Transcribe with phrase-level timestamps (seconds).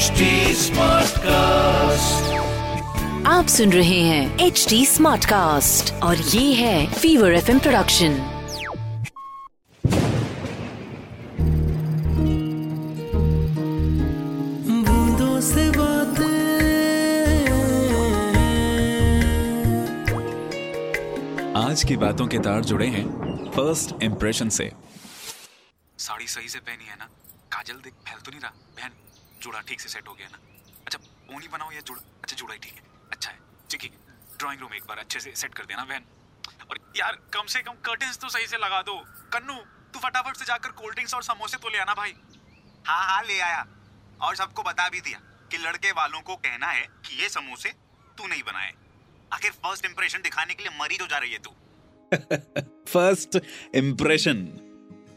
[0.00, 0.26] HD
[0.58, 2.28] Smartcast.
[3.26, 8.14] आप सुन रहे हैं एच डी स्मार्ट कास्ट और ये है फीवर एफ़ प्रोडक्शन
[14.86, 15.66] बूंदों से
[21.56, 23.04] आज की बातों के तार जुड़े हैं
[23.50, 24.70] फ़र्स्ट इम्प्रेशन से।
[25.98, 27.08] साड़ी सही से पहनी है ना?
[27.52, 28.90] काजल देख फैल तो नहीं रहा। बहन
[29.42, 30.38] जुड़ा ठीक से सेट हो गया ना।
[30.86, 33.38] अच्छा पोनी बनाओ या जुड़ा अच्छा जुड़ा ही ठीक है। अच्छा है
[33.70, 33.90] ठीक है।
[34.38, 36.04] ड्राइंग रूम एक बार अच्छे से सेट कर देना बहन
[36.70, 38.94] और यार कम से कम कर्टेन्स तो सही से लगा दो।
[39.32, 39.54] कन्नू
[39.94, 42.14] तू फटाफट से जाकर कोल्ड ड्रिंक्स और समोसे तो ले आना भाई।
[42.86, 43.66] हाँ हाँ ले आया।
[44.22, 47.68] और सबको बता भी दिया कि लड़के वालों को कहना है कि ये समोसे
[48.18, 48.72] तू नहीं बनाए।
[49.32, 51.50] आखिर फ़र्स्ट इंप्रेशन दिखाने के लिए मरी तो जा रही है तू।
[52.92, 53.38] फ़र्स्ट
[53.74, 54.46] इम्प्रेशन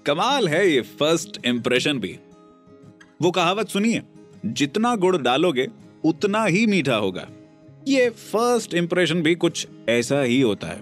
[0.08, 2.14] कमाल है ये फ़र्स्ट इम्प्रेशन भी।
[3.22, 4.00] वो कहावत सुनिए।
[4.46, 5.68] जितना गुड़ डालोगे,
[6.04, 7.30] उतना ही मीठा होगा।
[7.88, 10.82] ये फ़र्स्ट इंप्रेशन भी कुछ ऐसा ही होता है।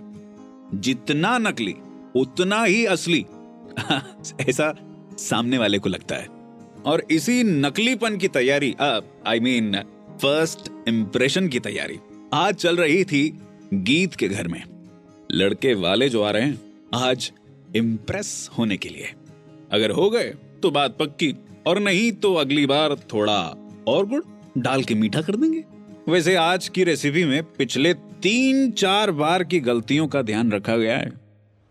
[0.79, 1.75] जितना नकली,
[2.15, 3.25] उतना ही असली।
[4.49, 4.75] ऐसा
[5.17, 6.27] सामने वाले को लगता है।
[6.85, 8.75] और इसी नकलीपन की तैयारी
[9.27, 9.77] आई मीन
[10.21, 11.99] फ़र्स्ट इंप्रेशन की तैयारी,
[12.33, 13.39] आज चल रही थी
[13.73, 14.63] गीत के घर में।
[15.31, 16.61] लड़के वाले जो आ रहे हैं,
[16.93, 17.31] आज
[17.75, 19.13] इम्प्रेस होने के लिए।
[19.71, 21.35] अगर हो गए तो बात पक्की।
[21.67, 23.39] और नहीं तो अगली बार थोड़ा
[23.87, 24.23] और गुड़
[24.57, 25.63] डाल के मीठा कर देंगे।
[26.11, 30.97] वैसे आज की रेसिपी में पिछले तीन चार बार की गलतियों का ध्यान रखा गया
[30.97, 31.09] है।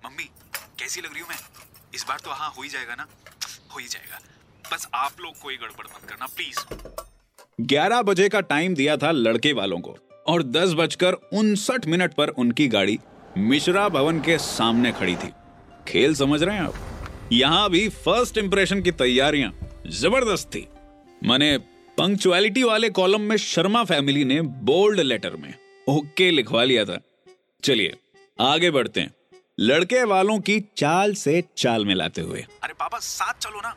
[0.04, 0.24] मम्मी
[0.78, 1.36] कैसी लग रही हूँ मैं?
[1.94, 3.06] इस बार तो हाँ हो ही जाएगा ना?
[3.74, 4.20] हो ही जाएगा।
[4.72, 6.58] बस आप लोग कोई गड़बड़ मत करना प्लीज़
[7.66, 9.96] 11 बजे का टाइम दिया था लड़के वालों को
[10.26, 12.98] और दस बजकर उनसठ मिनट पर उनकी गाड़ी
[13.38, 15.30] मिश्रा भवन के सामने खड़ी थी।
[15.88, 16.74] खेल समझ रहे हैं आप?
[17.32, 19.52] यहाँ भी फ़र्स्ट इंप्रेशन की तैयारियाँ।
[19.86, 20.50] ज़बरदस्त।
[21.24, 21.58] मैंने
[21.98, 25.54] पंक्चुअलिटी वाले कॉलम में शर्मा फैमिली ने बोल्ड लेटर में
[25.88, 27.00] ओके लिखवा लिया था।
[27.64, 27.96] चलिए,
[28.40, 29.14] आगे बढ़ते हैं।
[29.60, 33.76] लड़के वालों की चाल से चाल मिलाते हुए। अरे पापा, साथ चलो ना।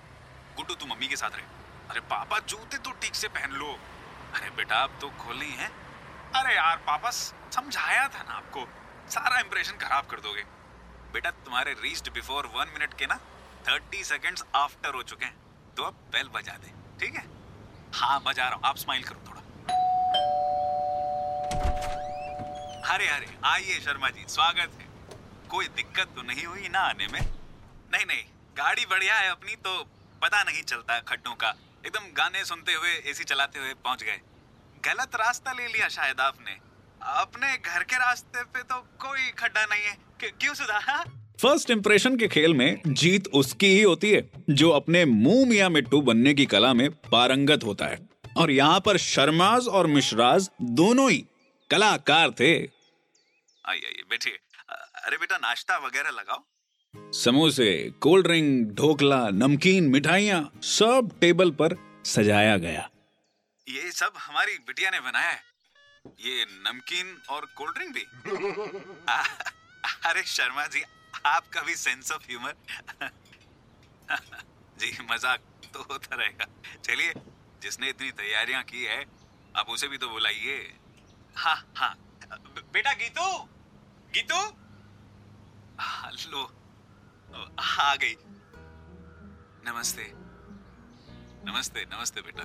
[0.56, 1.46] गुड्डू तू मम्मी के साथ रहे।
[1.90, 3.80] अरे पापा, जूते तो ठीक से पहन लो।
[4.34, 5.72] अरे बेटा अब तो खोले ही। हैं
[6.36, 8.68] अरे यार, पापा, समझाया था ना आपको।
[9.10, 10.42] सारा इंप्रेशन खराब कर दोगे।
[11.14, 13.16] बेटा, तुम्हारे रीच्ड बिफोर वन मिनट के ना
[13.70, 15.43] थर्टी सेकेंड्स आफ्टर हो चुके हैं।
[15.78, 17.24] तो अब बेल बजा दे, ठीक है?
[17.94, 19.42] हाँ बजा रहा हूँ। आप स्माइल करो थोड़ा।
[22.94, 24.88] अरे अरे आइए शर्मा जी, स्वागत है।
[25.50, 27.20] कोई दिक्कत तो नहीं हुई ना आने में?
[27.94, 28.24] नहीं नहीं,
[28.58, 29.78] गाड़ी बढ़िया है अपनी तो
[30.22, 31.54] पता नहीं चलता खड्डों का।
[31.86, 34.20] एकदम गाने सुनते हुए एसी चलाते हुए पहुँच गए।
[34.86, 36.58] गलत रास्ता ले लिया शायद आपने।
[37.14, 41.04] अपने घर के रास्ते पे तो कोई खड्डा नहीं है। क्यों सुधा?
[41.42, 46.02] फ़र्स्ट इंप्रेशन के खेल में जीत उसकी ही होती है जो अपने मुँह मिया मिट्टू
[46.02, 51.26] बनने की कला में पारंगत होता है। और यहाँ पर शर्माज और मिश्राज दोनों ही
[51.70, 52.70] कलाकार थे। आइए
[53.66, 54.38] आइए बैठिए।
[55.06, 62.58] अरे बेटा नाश्ता वगैरह लगाओ। समोसे कोल्ड ड्रिंक ढोकला नमकीन मिठाइयाँ सब टेबल पर सजाया
[62.58, 62.90] गया।
[63.70, 65.42] ये सब हमारी बिटिया ने बनाया है।
[66.08, 68.02] ये नमकीन और कोल्ड ड्रिंक भी।
[70.10, 70.84] अरे शर्मा जी
[71.26, 72.56] आपका भी सेंस ऑफ़ ह्यूमर
[74.80, 75.40] जी, मज़ाक
[75.74, 76.46] तो होता रहेगा।
[76.78, 77.14] चलिए,
[77.62, 79.06] जिसने इतनी तैयारियाँ की है,
[79.56, 80.58] आप उसे भी तो बुलाइए।
[81.36, 81.96] हाँ हाँ।
[82.74, 83.28] बेटा, गीतू?
[84.14, 84.42] गीतू?
[85.82, 86.44] हेलो।
[87.60, 88.16] आ गई।
[89.66, 90.12] नमस्ते।
[91.46, 92.44] नमस्ते नमस्ते बेटा।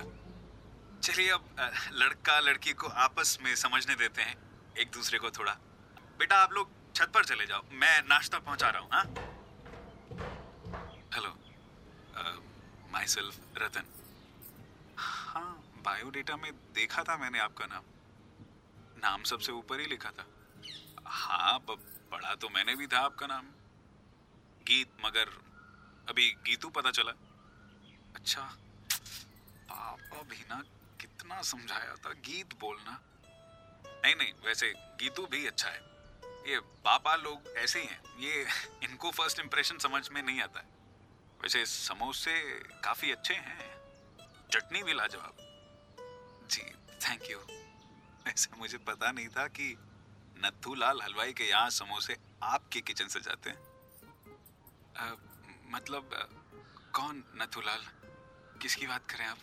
[1.01, 1.55] चलिए अब
[1.93, 4.35] लड़का लड़की को आपस में समझने देते हैं,
[4.77, 5.53] एक दूसरे को थोड़ा।
[6.19, 9.03] बेटा, आप लोग छत पर चले जाओ। मैं नाश्ता पहुँचा रहा हूँ हाँ?
[11.13, 11.29] Hello
[13.07, 13.85] myself Ratan.
[14.97, 15.51] हाँ
[15.85, 17.83] बायोडेटा में देखा था मैंने आपका नाम।
[18.97, 20.25] नाम सबसे ऊपर ही लिखा था।
[21.07, 23.45] हाँ पढ़ा तो मैंने भी था आपका नाम।
[24.67, 25.31] गीत, मगर
[26.09, 27.11] अभी गीतू पता चला।
[28.15, 28.41] अच्छा
[29.69, 30.61] पापा भी ना
[31.01, 32.99] कितना समझाया था गीत बोलना।
[33.85, 35.87] नहीं नहीं, वैसे गीतू भी अच्छा है।
[36.47, 38.47] ये पापा लोग ऐसे ही हैं। ये
[38.83, 40.65] इनको फ़र्स्ट इंप्रेशन समझ में नहीं आता है।
[41.41, 43.79] वैसे समोसे काफ़ी अच्छे हैं।
[44.51, 45.37] चटनी भी लाजवाब।
[46.51, 47.39] जी थैंक यू
[48.27, 49.77] ऐसे मुझे पता नहीं था कि
[50.45, 53.57] नथू लाल हलवाई के यहाँ समोसे आपके किचन से जाते हैं।
[54.97, 55.15] आ,
[55.65, 56.23] मतलब आ,
[56.91, 57.87] कौन नथुलाल
[58.61, 59.37] किसकी बात करें आप?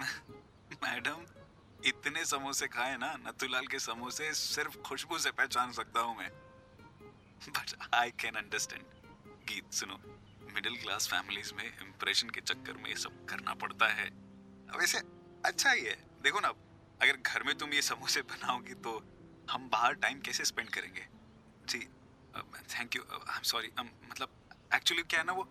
[0.84, 1.39] मैडम?
[1.86, 6.30] इतने समोसे खाए ना, नथुलाल के समोसे सिर्फ़ खुशबू से पहचान सकता हूँ मैं।
[7.48, 8.82] बट आई कैन अंडरस्टैंड
[9.48, 9.98] गीत सुनो
[10.54, 14.08] मिडिल क्लास फैमिलीज़ में इंप्रेशन के चक्कर में ये सब करना पड़ता है।
[14.78, 14.98] वैसे
[15.44, 16.48] अच्छा ही है। देखो ना,
[17.02, 18.98] अगर घर में तुम ये समोसे बनाओगी तो
[19.50, 21.06] हम बाहर टाइम कैसे स्पेंड करेंगे?
[21.66, 21.78] जी
[22.74, 24.28] thank you I am sorry मतलब
[24.74, 25.42] एक्चुअली क्या है ना वो?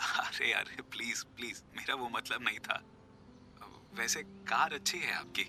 [0.00, 2.82] अरे अरे प्लीज़ प्लीज़ मेरा वो मतलब नहीं था।
[3.98, 5.46] वैसे कार अच्छी है आपकी।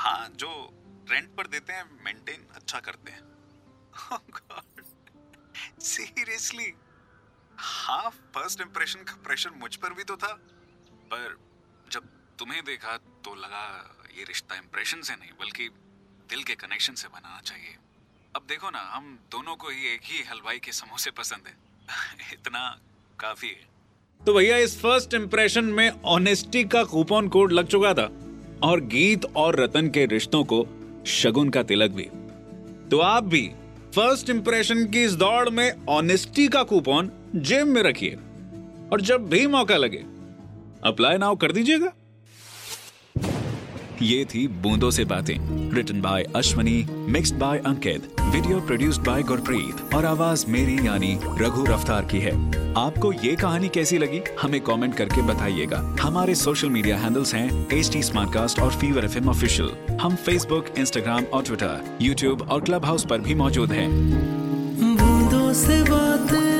[0.00, 0.50] हाँ जो
[1.10, 3.30] रेंट पर देते हैं मेंटेन अच्छा करते हैं।
[5.80, 6.74] सीरियसली
[7.58, 10.32] हाँ फ़र्स्ट इंप्रेशन का प्रेशर मुझ पर भी तो था,
[10.92, 11.38] पर
[11.92, 12.08] जब
[12.38, 15.68] तुम्हें देखा तो लगा ये रिश्ता इंप्रेशन से नहीं, बल्कि
[16.30, 17.76] दिल के कनेक्शन से बनाना चाहिए।
[18.36, 21.56] अब देखो ना, हम दोनों को ही एक ही हलवाई के समोसे पसंद है।
[22.32, 22.80] इतना
[23.20, 23.68] काफ़ी है।
[24.26, 28.10] तो भैया, इस फ़र्स्ट इंप्रेशन में ऑनेस्टी का कूपन कोड लग चुका था
[28.62, 30.66] और गीत और रतन के रिश्तों को
[31.06, 32.02] शगुन का तिलक भी।
[32.90, 33.42] तो आप भी
[33.94, 38.18] फ़र्स्ट इंप्रेशन की इस दौड़ में ऑनेस्टी का कूपन जेब में रखिए
[38.92, 40.04] और जब भी मौका लगे
[40.84, 41.92] अप्लाई नाउ कर दीजिएगा।
[44.02, 45.34] ये थी बूंदों से बातें
[45.74, 51.64] written by Ashwani mixed by Ankit video produced by Gurpreet, और आवाज़ मेरी यानी रघु
[51.64, 52.32] रफ्तार की है।
[52.78, 54.20] आपको ये कहानी कैसी लगी?
[54.40, 58.02] हमें कमेंट करके बताइएगा। हमारे सोशल मीडिया हैंडल्स हैं एच टी
[58.62, 63.34] और फीवर एफ़ ऑफिशियल हम फेसबुक इंस्टाग्राम और ट्विटर यूट्यूब और क्लब हाउस पर भी
[63.34, 63.90] मौजूद हैं।
[64.96, 66.59] बूंदों से बातें।